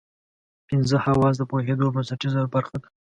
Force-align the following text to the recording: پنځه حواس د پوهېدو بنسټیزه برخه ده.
پنځه 0.67 0.97
حواس 1.05 1.35
د 1.37 1.43
پوهېدو 1.51 1.93
بنسټیزه 1.95 2.41
برخه 2.55 2.75
ده. 2.81 2.87